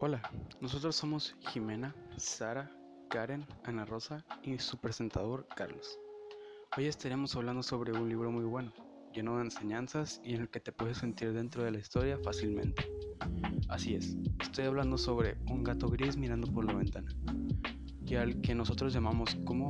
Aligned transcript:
Hola, 0.00 0.22
nosotros 0.60 0.94
somos 0.94 1.34
Jimena, 1.40 1.92
Sara, 2.18 2.70
Karen, 3.10 3.44
Ana 3.64 3.84
Rosa 3.84 4.24
y 4.44 4.56
su 4.58 4.78
presentador 4.78 5.48
Carlos. 5.56 5.98
Hoy 6.76 6.86
estaremos 6.86 7.34
hablando 7.34 7.64
sobre 7.64 7.90
un 7.90 8.08
libro 8.08 8.30
muy 8.30 8.44
bueno, 8.44 8.72
lleno 9.12 9.38
de 9.38 9.46
enseñanzas 9.46 10.20
y 10.22 10.34
en 10.34 10.42
el 10.42 10.50
que 10.50 10.60
te 10.60 10.70
puedes 10.70 10.98
sentir 10.98 11.32
dentro 11.32 11.64
de 11.64 11.72
la 11.72 11.78
historia 11.78 12.16
fácilmente. 12.22 12.88
Así 13.68 13.96
es, 13.96 14.16
estoy 14.40 14.66
hablando 14.66 14.98
sobre 14.98 15.36
un 15.50 15.64
gato 15.64 15.88
gris 15.88 16.16
mirando 16.16 16.46
por 16.46 16.64
la 16.64 16.74
ventana, 16.74 17.10
y 18.06 18.14
al 18.14 18.40
que 18.40 18.54
nosotros 18.54 18.92
llamamos 18.92 19.34
como 19.44 19.68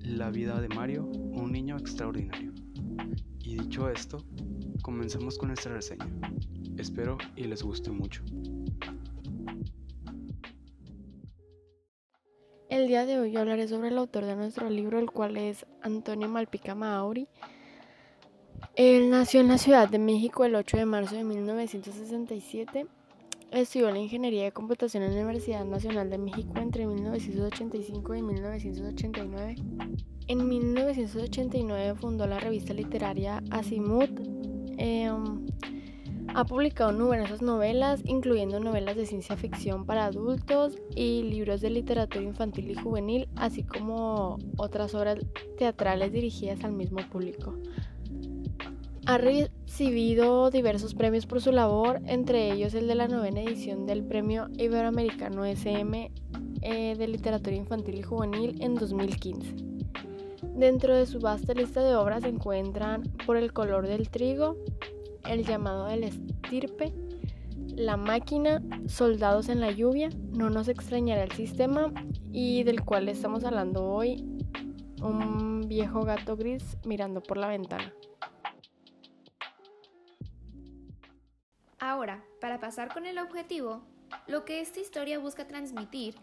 La 0.00 0.30
vida 0.30 0.60
de 0.60 0.68
Mario, 0.68 1.06
un 1.06 1.52
niño 1.52 1.78
extraordinario. 1.78 2.52
Y 3.38 3.56
dicho 3.56 3.88
esto, 3.88 4.18
comenzamos 4.82 5.38
con 5.38 5.48
nuestra 5.48 5.72
reseña. 5.72 6.06
Espero 6.76 7.16
y 7.34 7.44
les 7.44 7.62
guste 7.62 7.90
mucho. 7.90 8.22
El 12.70 12.86
día 12.86 13.04
de 13.04 13.18
hoy 13.18 13.36
hablaré 13.36 13.66
sobre 13.66 13.88
el 13.88 13.98
autor 13.98 14.24
de 14.24 14.36
nuestro 14.36 14.70
libro, 14.70 15.00
el 15.00 15.10
cual 15.10 15.36
es 15.36 15.66
Antonio 15.82 16.28
Malpica 16.28 16.76
Mauri. 16.76 17.26
Él 18.76 19.10
nació 19.10 19.40
en 19.40 19.48
la 19.48 19.58
Ciudad 19.58 19.88
de 19.88 19.98
México 19.98 20.44
el 20.44 20.54
8 20.54 20.76
de 20.76 20.86
marzo 20.86 21.16
de 21.16 21.24
1967. 21.24 22.86
Estudió 23.50 23.90
la 23.90 23.98
Ingeniería 23.98 24.44
de 24.44 24.52
Computación 24.52 25.02
en 25.02 25.10
la 25.10 25.16
Universidad 25.16 25.64
Nacional 25.64 26.10
de 26.10 26.18
México 26.18 26.52
entre 26.58 26.86
1985 26.86 28.14
y 28.14 28.22
1989. 28.22 29.56
En 30.28 30.48
1989 30.48 31.96
fundó 31.96 32.28
la 32.28 32.38
revista 32.38 32.72
literaria 32.72 33.42
Asimut. 33.50 34.10
Em, 34.78 35.44
ha 36.34 36.44
publicado 36.44 36.92
numerosas 36.92 37.42
novelas, 37.42 38.02
incluyendo 38.04 38.60
novelas 38.60 38.96
de 38.96 39.06
ciencia 39.06 39.36
ficción 39.36 39.84
para 39.84 40.06
adultos 40.06 40.78
y 40.94 41.22
libros 41.22 41.60
de 41.60 41.70
literatura 41.70 42.24
infantil 42.24 42.70
y 42.70 42.74
juvenil, 42.74 43.28
así 43.36 43.62
como 43.62 44.38
otras 44.56 44.94
obras 44.94 45.18
teatrales 45.58 46.12
dirigidas 46.12 46.62
al 46.64 46.72
mismo 46.72 46.98
público. 47.10 47.56
Ha 49.06 49.18
recibido 49.18 50.50
diversos 50.50 50.94
premios 50.94 51.26
por 51.26 51.40
su 51.40 51.52
labor, 51.52 52.00
entre 52.06 52.52
ellos 52.52 52.74
el 52.74 52.86
de 52.86 52.94
la 52.94 53.08
novena 53.08 53.40
edición 53.40 53.86
del 53.86 54.04
Premio 54.04 54.48
Iberoamericano 54.56 55.44
SM 55.44 56.12
eh, 56.62 56.94
de 56.96 57.08
Literatura 57.08 57.56
Infantil 57.56 57.96
y 57.98 58.02
Juvenil 58.02 58.62
en 58.62 58.74
2015. 58.74 59.70
Dentro 60.54 60.94
de 60.94 61.06
su 61.06 61.20
vasta 61.20 61.54
lista 61.54 61.82
de 61.82 61.94
obras 61.94 62.22
se 62.22 62.28
encuentran 62.28 63.02
Por 63.24 63.38
el 63.38 63.52
color 63.52 63.86
del 63.88 64.10
trigo, 64.10 64.56
El 65.26 65.44
llamado 65.44 65.86
del 65.86 66.04
estirpe, 66.04 66.92
La 67.76 67.96
máquina, 67.96 68.62
Soldados 68.86 69.48
en 69.48 69.60
la 69.60 69.70
lluvia, 69.70 70.08
No 70.30 70.50
nos 70.50 70.68
extrañará 70.68 71.22
el 71.22 71.32
sistema 71.32 71.92
y 72.32 72.64
del 72.64 72.84
cual 72.84 73.08
estamos 73.08 73.44
hablando 73.44 73.84
hoy, 73.84 74.24
Un 75.02 75.68
viejo 75.68 76.02
gato 76.02 76.36
gris 76.36 76.76
mirando 76.84 77.22
por 77.22 77.36
la 77.36 77.48
ventana. 77.48 77.92
Ahora, 81.78 82.22
para 82.40 82.60
pasar 82.60 82.92
con 82.92 83.06
el 83.06 83.18
objetivo, 83.18 83.82
lo 84.26 84.44
que 84.44 84.60
esta 84.60 84.80
historia 84.80 85.18
busca 85.18 85.46
transmitir 85.46 86.14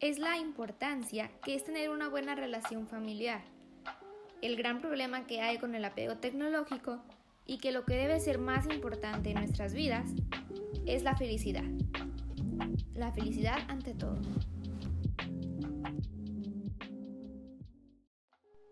es 0.00 0.18
la 0.18 0.36
importancia 0.36 1.30
que 1.42 1.54
es 1.54 1.64
tener 1.64 1.90
una 1.90 2.08
buena 2.08 2.34
relación 2.34 2.86
familiar, 2.86 3.42
el 4.42 4.56
gran 4.56 4.80
problema 4.80 5.26
que 5.26 5.40
hay 5.40 5.58
con 5.58 5.74
el 5.74 5.84
apego 5.84 6.16
tecnológico 6.16 7.00
y 7.46 7.58
que 7.58 7.72
lo 7.72 7.84
que 7.84 7.96
debe 7.96 8.20
ser 8.20 8.38
más 8.38 8.66
importante 8.66 9.30
en 9.30 9.36
nuestras 9.36 9.74
vidas 9.74 10.12
es 10.86 11.02
la 11.02 11.16
felicidad. 11.16 11.64
La 12.94 13.12
felicidad 13.12 13.58
ante 13.68 13.94
todo. 13.94 14.18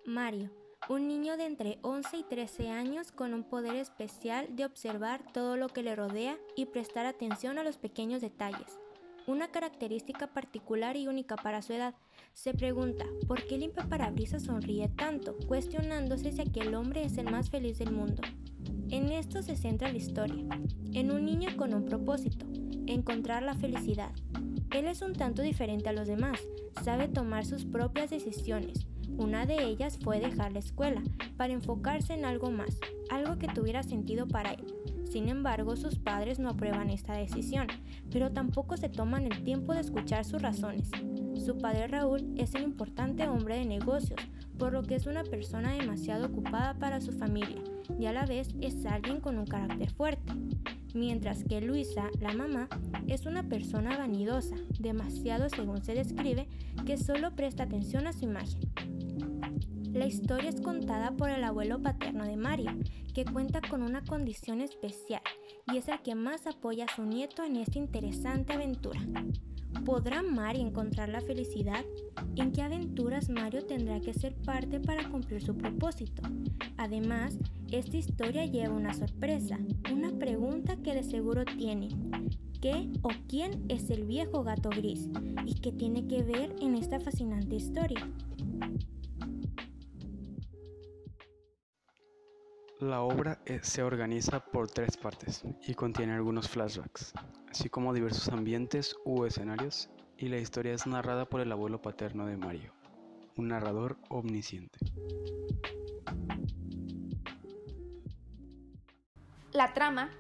Mario 0.07 0.51
un 0.89 1.09
niño 1.09 1.37
de 1.37 1.47
entre 1.47 1.79
11 1.83 2.19
y 2.19 2.23
13 2.25 2.69
años 2.69 3.11
con 3.11 3.33
un 3.33 3.45
poder 3.45 3.77
especial 3.77 4.55
de 4.55 4.67
observar 4.67 5.23
todo 5.33 5.57
lo 5.57 5.69
que 5.69 5.83
le 5.83 5.97
rodea 5.97 6.37
y 6.57 6.67
prestar 6.67 7.07
atención 7.07 7.59
a 7.59 7.65
los 7.65 7.79
pequeños 7.79 8.21
detalles. 8.21 8.79
Una 9.27 9.51
característica 9.51 10.27
particular 10.27 10.99
y 10.99 11.09
única 11.09 11.37
para 11.37 11.63
su 11.63 11.73
edad. 11.73 11.95
Se 12.35 12.53
pregunta, 12.53 13.07
¿por 13.27 13.47
qué 13.47 13.55
el 13.55 13.71
parabrisas 13.71 14.43
sonríe 14.43 14.89
tanto? 14.89 15.37
Cuestionándose 15.49 16.33
si 16.33 16.43
aquel 16.43 16.75
hombre 16.75 17.05
es 17.05 17.17
el 17.17 17.31
más 17.31 17.49
feliz 17.49 17.79
del 17.79 17.93
mundo. 17.93 18.21
En 18.91 19.11
esto 19.13 19.43
se 19.43 19.57
centra 19.57 19.91
la 19.91 19.99
historia, 19.99 20.45
en 20.93 21.11
un 21.11 21.25
niño 21.25 21.57
con 21.57 21.75
un 21.75 21.85
propósito, 21.85 22.47
encontrar 22.87 23.43
la 23.43 23.55
felicidad. 23.55 24.13
Él 24.71 24.87
es 24.87 25.03
un 25.03 25.15
tanto 25.15 25.43
diferente 25.43 25.89
a 25.89 25.93
los 25.93 26.07
demás, 26.07 26.41
sabe 26.83 27.09
tomar 27.09 27.45
sus 27.45 27.65
propias 27.65 28.11
decisiones, 28.11 28.87
una 29.17 29.47
de 29.47 29.63
ellas 29.63 29.99
fue 30.03 30.19
dejar 30.19 30.53
la 30.53 30.59
escuela 30.59 31.01
para 31.37 31.53
enfocarse 31.53 32.15
en 32.15 32.25
algo 32.25 32.51
más, 32.51 32.81
algo 33.11 33.39
que 33.39 33.47
tuviera 33.47 33.85
sentido 33.85 34.27
para 34.27 34.53
él. 34.53 34.65
Sin 35.05 35.29
embargo, 35.29 35.77
sus 35.77 36.01
padres 36.01 36.41
no 36.41 36.49
aprueban 36.49 36.91
esta 36.91 37.15
decisión, 37.15 37.69
pero 38.11 38.33
tampoco 38.33 38.77
se 38.77 38.89
toman 38.89 39.31
el 39.31 39.45
tiempo 39.45 39.73
de 39.73 39.83
escuchar 39.83 40.25
sus 40.25 40.43
razones. 40.43 40.91
Su 41.37 41.59
padre 41.59 41.87
Raúl 41.87 42.35
es 42.37 42.55
un 42.55 42.63
importante 42.63 43.29
hombre 43.29 43.57
de 43.57 43.67
negocios, 43.67 44.21
por 44.59 44.73
lo 44.73 44.83
que 44.83 44.95
es 44.95 45.07
una 45.07 45.25
persona 45.25 45.73
demasiado 45.73 46.27
ocupada 46.27 46.75
para 46.75 47.01
su 47.01 47.13
familia 47.13 47.63
y 47.99 48.07
a 48.07 48.13
la 48.13 48.27
vez 48.27 48.49
es 48.61 48.85
alguien 48.87 49.21
con 49.21 49.39
un 49.39 49.47
carácter 49.47 49.91
fuerte. 49.91 50.33
Mientras 50.95 51.43
que 51.45 51.61
Luisa, 51.61 52.09
la 52.21 52.33
mamá, 52.33 52.69
es 53.09 53.27
una 53.27 53.43
persona 53.49 53.99
vanidosa, 53.99 54.57
demasiado 54.79 55.49
según 55.49 55.83
se 55.83 55.95
describe, 55.95 56.49
que 56.87 56.97
solo 56.97 57.35
presta 57.35 57.65
atención 57.65 58.07
a 58.07 58.13
su 58.13 58.25
imagen. 58.25 58.61
La 59.93 60.07
historia 60.07 60.51
es 60.51 60.61
contada 60.61 61.13
por 61.13 61.31
el 61.31 61.45
abuelo 61.45 61.81
paterno 61.83 62.25
de 62.25 62.37
Mario, 62.37 62.73
que 63.13 63.25
cuenta 63.25 63.61
con 63.61 63.83
una 63.83 64.03
condición 64.03 64.61
especial 64.61 65.23
y 65.73 65.79
es 65.79 65.89
el 65.89 66.01
que 66.03 66.15
más 66.15 66.47
apoya 66.47 66.87
a 66.87 66.95
su 66.95 67.05
nieto 67.05 67.45
en 67.45 67.57
esta 67.57 67.79
interesante 67.79 68.53
aventura. 68.53 69.01
¿Podrá 69.85 70.23
Mario 70.23 70.67
encontrar 70.67 71.09
la 71.09 71.21
felicidad? 71.21 71.85
¿En 72.37 72.53
qué 72.53 72.63
aventuras 72.63 73.29
Mario 73.29 73.67
tendrá 73.67 74.01
que 74.01 74.15
ser 74.15 74.35
parte 74.35 74.81
para 74.81 75.09
cumplir 75.11 75.43
su 75.43 75.57
propósito? 75.57 76.23
Además, 76.77 77.39
esta 77.71 77.97
historia 77.97 78.47
lleva 78.47 78.75
una 78.75 78.95
sorpresa, 78.95 79.59
una 79.93 80.11
pregunta 80.13 80.77
que 80.77 80.95
de 80.95 81.03
seguro 81.03 81.45
tiene. 81.45 81.89
¿Qué 82.61 82.89
o 83.03 83.11
quién 83.29 83.65
es 83.69 83.91
el 83.91 84.05
viejo 84.05 84.43
gato 84.43 84.71
gris? 84.71 85.11
¿Y 85.45 85.55
qué 85.55 85.71
tiene 85.71 86.07
que 86.07 86.23
ver 86.23 86.55
en 86.61 86.77
esta 86.77 86.99
fascinante 86.99 87.57
historia? 87.57 88.09
La 92.85 93.01
obra 93.01 93.39
eh, 93.47 93.61
se 93.63 93.83
organiza 93.83 94.41
por 94.41 94.71
tres 94.71 94.99
partes 94.99 95.43
y 95.67 95.73
contiene 95.73 96.13
algunos 96.13 96.51
flashbacks, 96.51 97.15
así 97.51 97.71
como 97.71 97.95
diversos 97.95 98.29
ambientes 98.29 98.95
u 99.07 99.25
escenarios, 99.25 99.89
y 100.19 100.29
la 100.29 100.37
historia 100.37 100.75
es 100.75 100.87
narrada 100.87 101.25
por 101.25 101.41
el 101.41 101.51
abuelo 101.51 101.81
paterno 101.81 102.27
de 102.27 102.37
Mario, 102.37 102.75
un 103.39 103.49
narrador 103.49 103.97
omnisciente. 104.11 104.79
La 109.53 109.73
trama 109.73 110.11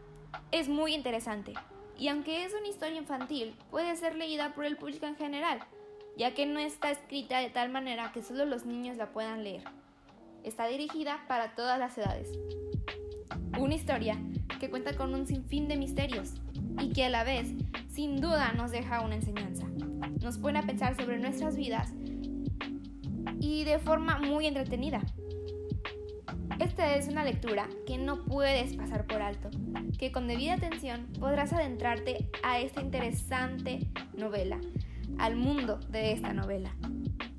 es 0.51 0.71
muy 0.71 0.95
interesante, 0.95 1.53
y 1.99 2.09
aunque 2.09 2.47
es 2.47 2.55
una 2.55 2.69
historia 2.69 2.97
infantil, 2.97 3.55
puede 3.71 3.95
ser 3.95 4.15
leída 4.15 4.55
por 4.55 4.65
el 4.65 4.79
público 4.79 5.05
en 5.05 5.17
general, 5.17 5.61
ya 6.17 6.33
que 6.33 6.47
no 6.47 6.59
está 6.59 6.91
escrita 6.91 7.41
de 7.41 7.51
tal 7.51 7.69
manera 7.69 8.11
que 8.13 8.23
solo 8.23 8.47
los 8.47 8.65
niños 8.65 8.97
la 8.97 9.13
puedan 9.13 9.45
leer. 9.45 9.65
Está 10.45 10.67
dirigida 10.67 11.25
para 11.27 11.55
todas 11.55 11.79
las 11.79 11.97
edades. 11.97 12.31
Una 13.59 13.75
historia 13.75 14.19
que 14.61 14.69
cuenta 14.69 14.95
con 14.95 15.15
un 15.15 15.27
sinfín 15.27 15.69
de 15.69 15.77
misterios 15.77 16.35
y 16.79 16.91
que 16.91 17.07
a 17.07 17.09
la 17.09 17.25
vez, 17.25 17.55
sin 17.89 18.21
duda, 18.21 18.53
nos 18.53 18.71
deja 18.71 19.01
una 19.01 19.15
enseñanza. 19.15 19.67
Nos 20.23 20.37
pone 20.37 20.59
a 20.59 20.63
pensar 20.63 20.97
sobre 20.97 21.19
nuestras 21.19 21.57
vidas 21.57 21.95
y 23.41 23.65
de 23.65 23.79
forma 23.79 24.19
muy 24.19 24.47
entretenida. 24.47 25.01
Esta 26.61 26.95
es 26.95 27.09
una 27.09 27.25
lectura 27.25 27.67
que 27.87 27.97
no 27.97 28.25
puedes 28.25 28.77
pasar 28.77 29.07
por 29.07 29.23
alto, 29.23 29.49
que 29.99 30.13
con 30.13 30.29
debida 30.29 30.55
atención 30.55 31.07
podrás 31.19 31.55
adentrarte 31.55 32.29
a 32.43 32.61
esta 32.61 32.83
interesante 32.83 33.89
novela, 34.13 34.61
al 35.19 35.37
mundo 35.37 35.81
de 35.89 36.13
esta 36.13 36.35
novela. 36.35 36.77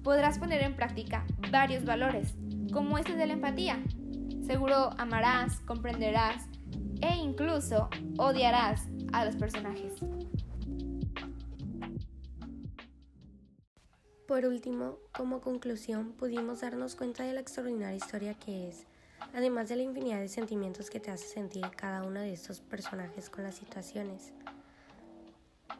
Podrás 0.03 0.39
poner 0.39 0.63
en 0.63 0.75
práctica 0.75 1.25
varios 1.51 1.85
valores, 1.85 2.35
como 2.75 2.97
este 2.97 3.15
de 3.15 3.25
la 3.25 3.31
empatía. 3.31 3.81
Seguro 4.45 4.89
amarás, 4.97 5.61
comprenderás 5.61 6.43
e 7.01 7.15
incluso 7.15 7.89
odiarás 8.17 8.81
a 9.13 9.23
los 9.23 9.37
personajes. 9.37 9.93
Por 14.27 14.45
último, 14.45 14.97
como 15.15 15.39
conclusión, 15.39 16.11
pudimos 16.17 16.59
darnos 16.59 16.95
cuenta 16.95 17.23
de 17.23 17.31
la 17.31 17.39
extraordinaria 17.39 17.95
historia 17.95 18.33
que 18.33 18.67
es, 18.67 18.85
además 19.33 19.69
de 19.69 19.77
la 19.77 19.83
infinidad 19.83 20.19
de 20.19 20.27
sentimientos 20.27 20.89
que 20.89 20.99
te 20.99 21.11
hace 21.11 21.27
sentir 21.27 21.65
cada 21.77 22.03
uno 22.03 22.19
de 22.19 22.33
estos 22.33 22.59
personajes 22.59 23.29
con 23.29 23.45
las 23.45 23.55
situaciones. 23.55 24.33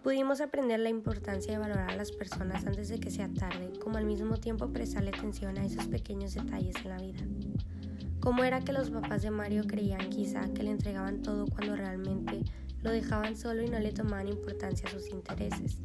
Pudimos 0.05 0.39
aprender 0.39 0.79
la 0.81 0.89
importancia 0.89 1.51
de 1.51 1.57
valorar 1.57 1.89
a 1.89 1.95
las 1.95 2.11
personas 2.11 2.63
antes 2.67 2.89
de 2.89 2.99
que 2.99 3.09
sea 3.09 3.27
tarde, 3.27 3.71
como 3.79 3.97
al 3.97 4.05
mismo 4.05 4.37
tiempo 4.37 4.71
prestarle 4.71 5.09
atención 5.09 5.57
a 5.57 5.65
esos 5.65 5.87
pequeños 5.87 6.35
detalles 6.35 6.75
en 6.83 6.89
la 6.89 6.99
vida. 6.99 7.23
¿Cómo 8.19 8.43
era 8.43 8.61
que 8.61 8.71
los 8.71 8.91
papás 8.91 9.23
de 9.23 9.31
Mario 9.31 9.63
creían 9.65 10.11
quizá 10.11 10.47
que 10.53 10.61
le 10.61 10.69
entregaban 10.69 11.23
todo 11.23 11.47
cuando 11.47 11.75
realmente 11.75 12.43
lo 12.83 12.91
dejaban 12.91 13.35
solo 13.35 13.63
y 13.63 13.67
no 13.67 13.79
le 13.79 13.93
tomaban 13.93 14.27
importancia 14.27 14.87
a 14.87 14.91
sus 14.91 15.09
intereses? 15.09 15.79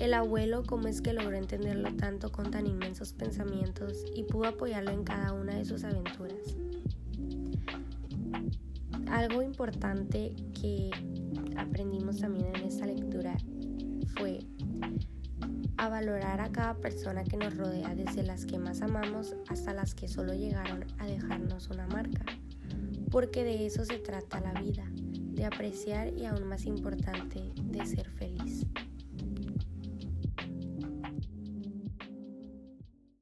El 0.00 0.12
abuelo, 0.12 0.64
cómo 0.66 0.88
es 0.88 1.00
que 1.00 1.12
logró 1.12 1.36
entenderlo 1.36 1.94
tanto 1.94 2.32
con 2.32 2.50
tan 2.50 2.66
inmensos 2.66 3.12
pensamientos 3.12 4.04
y 4.16 4.24
pudo 4.24 4.48
apoyarlo 4.48 4.90
en 4.90 5.04
cada 5.04 5.34
una 5.34 5.54
de 5.54 5.64
sus 5.64 5.84
aventuras. 5.84 6.56
Algo 9.06 9.40
importante 9.40 10.34
que 10.60 10.90
aprendimos 11.56 12.18
también 12.18 12.54
en 12.56 12.64
esta 12.66 12.86
lectura 12.86 13.36
fue 14.16 14.40
a 15.76 15.88
valorar 15.88 16.40
a 16.40 16.50
cada 16.52 16.74
persona 16.74 17.24
que 17.24 17.36
nos 17.36 17.56
rodea, 17.56 17.94
desde 17.94 18.22
las 18.22 18.46
que 18.46 18.58
más 18.58 18.80
amamos 18.80 19.34
hasta 19.48 19.74
las 19.74 19.94
que 19.94 20.08
solo 20.08 20.34
llegaron 20.34 20.84
a 20.98 21.06
dejarnos 21.06 21.68
una 21.68 21.86
marca, 21.88 22.24
porque 23.10 23.44
de 23.44 23.66
eso 23.66 23.84
se 23.84 23.98
trata 23.98 24.40
la 24.40 24.60
vida, 24.60 24.84
de 24.94 25.44
apreciar 25.44 26.12
y 26.16 26.26
aún 26.26 26.44
más 26.46 26.64
importante, 26.66 27.52
de 27.64 27.86
ser 27.86 28.08
feliz. 28.10 28.66